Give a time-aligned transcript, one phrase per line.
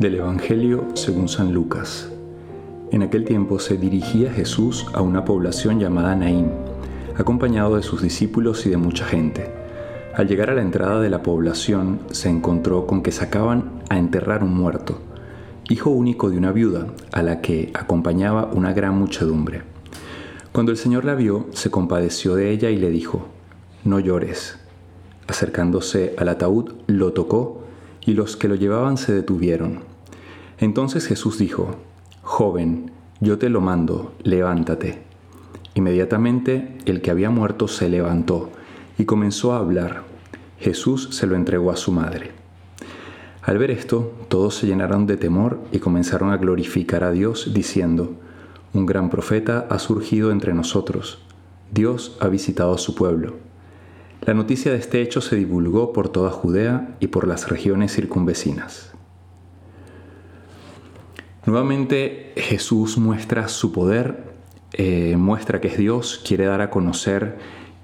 [0.00, 2.10] Del Evangelio según San Lucas.
[2.90, 6.52] En aquel tiempo se dirigía Jesús a una población llamada Naín,
[7.18, 9.52] acompañado de sus discípulos y de mucha gente.
[10.14, 14.42] Al llegar a la entrada de la población se encontró con que sacaban a enterrar
[14.42, 15.02] un muerto,
[15.68, 19.64] hijo único de una viuda, a la que acompañaba una gran muchedumbre.
[20.50, 23.26] Cuando el Señor la vio, se compadeció de ella y le dijo,
[23.84, 24.58] No llores.
[25.26, 27.64] Acercándose al ataúd, lo tocó
[28.06, 29.89] y los que lo llevaban se detuvieron.
[30.60, 31.76] Entonces Jesús dijo,
[32.22, 35.02] Joven, yo te lo mando, levántate.
[35.74, 38.50] Inmediatamente el que había muerto se levantó
[38.98, 40.02] y comenzó a hablar.
[40.58, 42.32] Jesús se lo entregó a su madre.
[43.42, 48.16] Al ver esto, todos se llenaron de temor y comenzaron a glorificar a Dios, diciendo,
[48.74, 51.22] Un gran profeta ha surgido entre nosotros.
[51.72, 53.36] Dios ha visitado a su pueblo.
[54.20, 58.92] La noticia de este hecho se divulgó por toda Judea y por las regiones circunvecinas.
[61.50, 64.22] Nuevamente Jesús muestra su poder,
[64.72, 67.38] eh, muestra que es Dios, quiere dar a conocer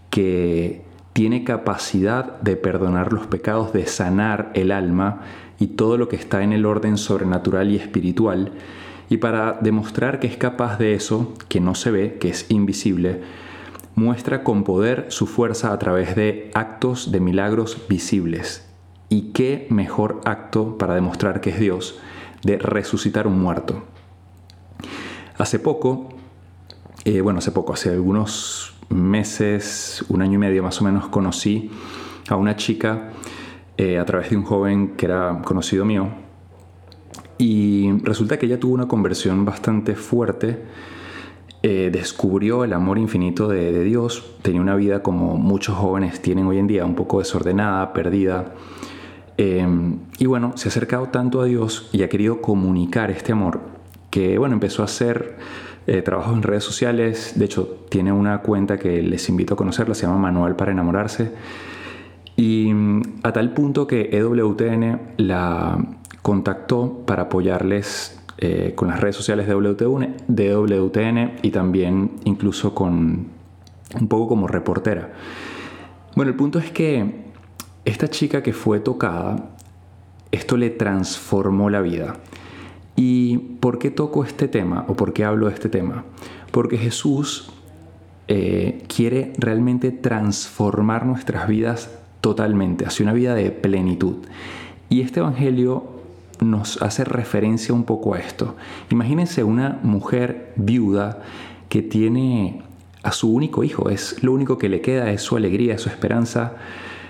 [0.09, 5.23] que tiene capacidad de perdonar los pecados, de sanar el alma
[5.59, 8.53] y todo lo que está en el orden sobrenatural y espiritual.
[9.09, 13.23] Y para demostrar que es capaz de eso, que no se ve, que es invisible,
[13.97, 18.65] muestra con poder su fuerza a través de actos de milagros visibles.
[19.09, 22.01] ¿Y qué mejor acto para demostrar que es Dios
[22.47, 23.83] de resucitar un muerto?
[25.37, 26.09] Hace poco,
[27.05, 31.71] eh, bueno, hace poco, hace algunos meses, un año y medio más o menos, conocí
[32.29, 33.11] a una chica
[33.77, 36.09] eh, a través de un joven que era conocido mío.
[37.39, 40.63] Y resulta que ella tuvo una conversión bastante fuerte
[41.69, 46.59] eh, descubrió el amor infinito de, Dios, tenía una vida como muchos jóvenes tienen hoy
[46.59, 48.53] en día, un poco desordenada, perdida.
[49.39, 53.61] Em, y bueno, se ha acercado tanto a Dios y ha querido comunicar este amor
[54.17, 55.37] que bueno, empezó a hacer
[55.87, 57.35] eh, trabajos en redes sociales.
[57.37, 61.33] De hecho, tiene una cuenta que les invito a conocerla, se llama Manual para enamorarse.
[62.35, 65.79] Y mm, a tal punto que EWTN la
[66.23, 72.75] contactó para apoyarles eh, con las redes sociales de WTN, de WTN y también incluso
[72.75, 73.27] con
[74.01, 75.13] un poco como reportera.
[76.15, 77.27] Bueno, el punto es que
[77.87, 79.49] esta chica que fue tocada,
[80.33, 82.17] esto le transformó la vida.
[82.97, 86.05] ¿Y por qué toco este tema o por qué hablo de este tema?
[86.51, 87.51] Porque Jesús
[88.29, 94.17] eh, quiere realmente transformar nuestras vidas totalmente, hacia una vida de plenitud.
[94.89, 95.85] Y este Evangelio
[96.41, 98.57] nos hace referencia un poco a esto.
[98.91, 101.23] Imagínense una mujer viuda
[101.69, 102.63] que tiene
[103.05, 105.89] a su único hijo, es lo único que le queda, es su alegría, es su
[105.89, 106.55] esperanza.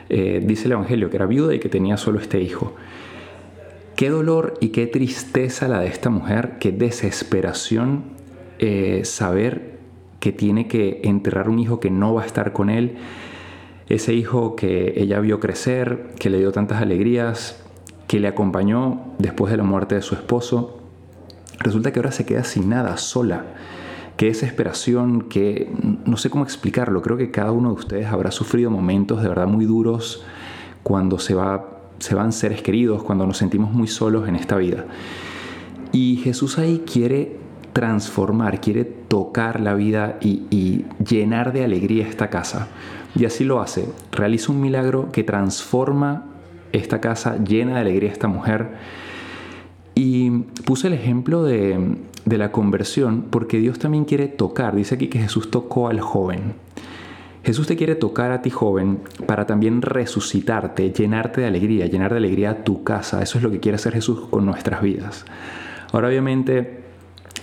[0.08, 2.74] Eh, dice el Evangelio que era viuda y que tenía solo este hijo.
[3.96, 8.04] Qué dolor y qué tristeza la de esta mujer, qué desesperación
[8.58, 9.78] eh, saber
[10.20, 12.96] que tiene que enterrar un hijo que no va a estar con él,
[13.88, 17.62] ese hijo que ella vio crecer, que le dio tantas alegrías,
[18.06, 20.80] que le acompañó después de la muerte de su esposo,
[21.60, 23.44] resulta que ahora se queda sin nada, sola.
[24.16, 25.70] Qué desesperación, que
[26.06, 27.02] no sé cómo explicarlo.
[27.02, 30.24] Creo que cada uno de ustedes habrá sufrido momentos de verdad muy duros
[30.82, 34.86] cuando se, va, se van seres queridos, cuando nos sentimos muy solos en esta vida.
[35.92, 37.36] Y Jesús ahí quiere
[37.76, 42.68] transformar, quiere tocar la vida y, llenar de alegría esta casa.
[43.14, 43.86] Y así lo hace.
[44.12, 46.24] Realiza un milagro que transforma
[46.72, 48.70] esta casa llena de alegría esta mujer.
[49.98, 50.30] Y
[50.66, 51.96] puse el ejemplo de,
[52.26, 54.76] la conversión porque Dios también quiere tocar.
[54.76, 56.52] Dice aquí que Jesús tocó al joven.
[57.42, 62.18] Jesús te quiere tocar a ti joven para también resucitarte, llenarte de alegría, llenar de
[62.18, 63.22] alegría tu casa.
[63.22, 65.24] Eso es lo que quiere hacer Jesús con nuestras vidas.
[65.92, 66.80] Ahora obviamente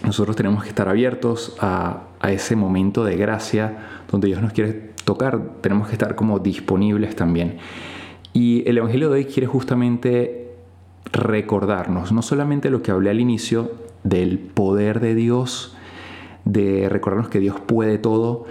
[0.04, 4.92] nosotros tenemos que estar abiertos a, a ese momento de gracia donde Dios nos quiere
[5.06, 5.42] tocar.
[5.62, 7.58] Tenemos que estar como disponibles también.
[8.32, 10.43] Y el Evangelio de hoy quiere justamente
[11.14, 13.72] recordarnos, no solamente lo que hablé al inicio
[14.04, 15.78] del poder de Dios,
[16.44, 18.46] de recordarnos que Dios puede todo,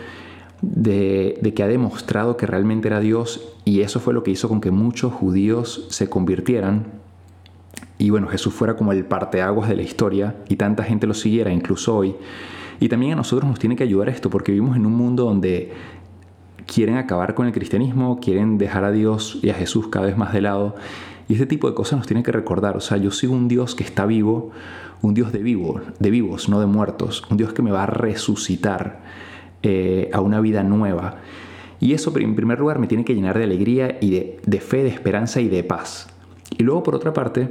[0.62, 4.60] de, que ha demostrado que realmente era Dios y eso fue lo que hizo con
[4.60, 6.86] que muchos judíos se convirtieran
[7.98, 11.52] y bueno, Jesús fuera como el parteaguas de la historia y tanta gente lo siguiera,
[11.52, 12.16] incluso hoy.
[12.80, 15.72] Y también a nosotros nos tiene que ayudar esto porque vivimos en un mundo donde
[16.66, 20.32] quieren acabar con el cristianismo, quieren dejar a Dios y a Jesús cada vez más
[20.32, 20.74] de lado.
[21.32, 22.76] Y este tipo de cosas nos tiene que recordar.
[22.76, 24.50] O sea, yo sigo un Dios que está vivo,
[25.00, 27.24] un Dios de, vivo, de vivos, no de muertos.
[27.30, 29.00] Un Dios que me va a resucitar
[29.62, 31.16] eh, a una vida nueva.
[31.80, 34.82] Y eso, en primer lugar, me tiene que llenar de alegría y de, de fe,
[34.82, 36.08] de esperanza y de paz.
[36.50, 37.48] Y luego, por otra parte,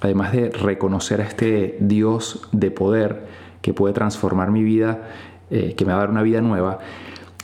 [0.00, 3.28] además de reconocer a este Dios de poder
[3.62, 5.08] que puede transformar mi vida,
[5.52, 6.80] eh, que me va a dar una vida nueva,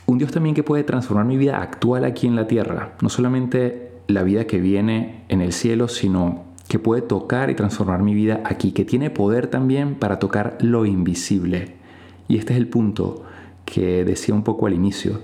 [0.06, 3.86] un Dios también que puede transformar mi vida actual aquí en la tierra, no solamente
[4.06, 8.42] la vida que viene en el cielo, sino que puede tocar y transformar mi vida
[8.44, 11.76] aquí, que tiene poder también para tocar lo invisible.
[12.28, 13.24] Y este es el punto
[13.64, 15.20] que decía un poco al inicio.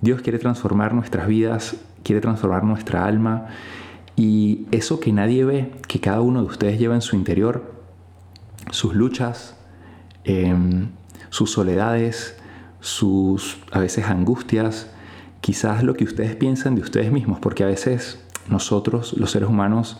[0.00, 3.46] Dios quiere transformar nuestras vidas, quiere transformar nuestra alma
[4.14, 7.74] y eso que nadie ve, que cada uno de ustedes lleva en su interior,
[8.70, 9.56] sus luchas,
[10.24, 10.88] em,
[11.30, 12.36] sus soledades,
[12.80, 14.90] sus a veces angustias,
[15.46, 19.96] quizás lo que ustedes piensan de ustedes mismos, porque a veces nosotros, los seres humanos,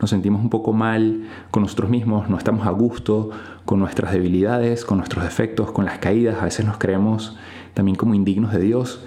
[0.00, 3.28] nos sentimos un poco mal con nosotros mismos, no estamos a gusto
[3.66, 7.36] con nuestras debilidades, con nuestros defectos, con las caídas, a veces nos creemos
[7.74, 9.04] también como indignos de Dios.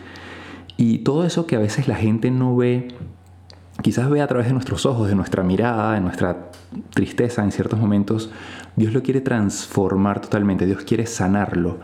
[0.78, 2.90] Y todo eso que a veces la gente no ve,
[3.82, 6.52] quizás ve a través de nuestros ojos, de nuestra mirada, de nuestra
[6.92, 8.30] tristeza en ciertos momentos,
[8.76, 11.80] Dios lo quiere transformar totalmente, Dios quiere sanarlo.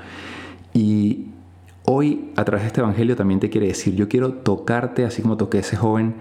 [0.76, 1.30] Y
[1.86, 5.38] hoy a través de este Evangelio también te quiere decir, yo quiero tocarte así como
[5.38, 6.16] toqué a ese joven,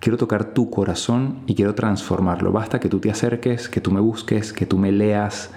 [0.00, 2.52] quiero tocar tu corazón y quiero transformarlo.
[2.52, 5.50] Basta que tú te acerques, que tú me busques, que tú me leas,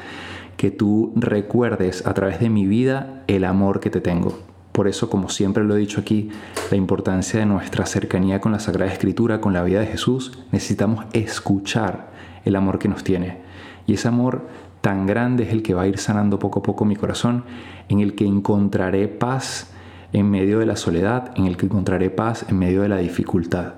[0.58, 4.38] que tú recuerdes a través de mi vida el amor que te tengo.
[4.72, 6.30] Por eso, como siempre lo he dicho aquí,
[6.70, 11.06] la importancia de nuestra cercanía con la Sagrada Escritura, con la vida de Jesús, necesitamos
[11.14, 12.12] escuchar
[12.46, 13.40] el amor que nos tiene.
[13.86, 14.48] Y ese amor
[14.82, 17.44] tan grande es el que va a ir sanando poco a poco mi corazón,
[17.90, 19.72] en el que encontraré paz
[20.14, 23.76] en medio de la soledad, en el que encontraré paz en medio de la dificultad.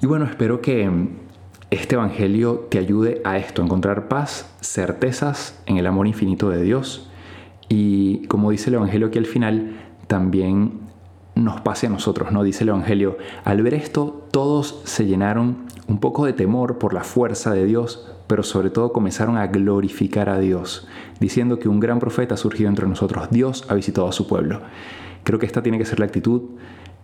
[0.00, 0.90] Y bueno, espero que
[1.70, 7.10] este Evangelio te ayude a esto, encontrar paz, certezas en el amor infinito de Dios.
[7.68, 9.76] Y como dice el Evangelio aquí al final,
[10.06, 10.83] también
[11.34, 12.42] nos pase a nosotros, ¿no?
[12.42, 17.04] Dice el Evangelio, al ver esto todos se llenaron un poco de temor por la
[17.04, 20.86] fuerza de Dios, pero sobre todo comenzaron a glorificar a Dios,
[21.20, 24.60] diciendo que un gran profeta ha surgido entre nosotros, Dios ha visitado a su pueblo.
[25.24, 26.42] Creo que esta tiene que ser la actitud,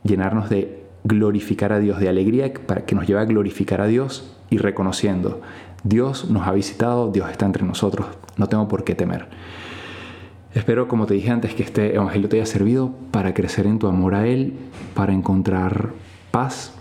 [0.03, 4.37] llenarnos de glorificar a Dios, de alegría para que nos lleve a glorificar a Dios
[4.51, 5.41] y reconociendo,
[5.83, 8.07] Dios nos ha visitado, Dios está entre nosotros,
[8.37, 9.29] no tengo por qué temer.
[10.53, 13.87] Espero, como te dije antes, que este Evangelio te haya servido para crecer en tu
[13.87, 14.55] amor a Él,
[14.95, 15.91] para encontrar
[16.33, 16.75] paz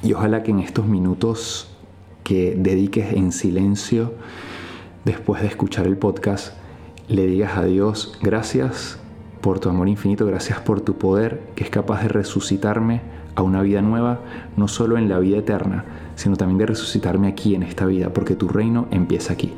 [0.00, 1.76] y ojalá que en estos minutos
[2.22, 4.14] que dediques en silencio
[5.04, 6.54] después de escuchar el podcast,
[7.08, 9.00] le digas a Dios gracias
[9.40, 13.00] por tu amor infinito, gracias por tu poder que es capaz de resucitarme
[13.34, 14.20] a una vida nueva,
[14.56, 15.84] no solo en la vida eterna,
[16.14, 19.52] sino también de resucitarme aquí en esta vida, porque tu reino empieza aquí.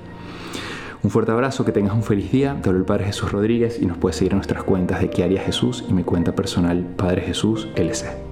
[1.03, 2.59] Un fuerte abrazo, que tengas un feliz día.
[2.63, 5.41] Te hablo el Padre Jesús Rodríguez y nos puedes seguir en nuestras cuentas de haría
[5.41, 8.30] Jesús y mi cuenta personal Padre Jesús LC.